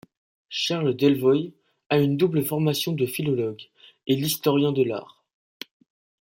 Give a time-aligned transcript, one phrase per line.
[0.49, 1.53] Charles Delvoye
[1.91, 3.61] a une double formation de philologue
[4.07, 5.23] et d'historien de l'art.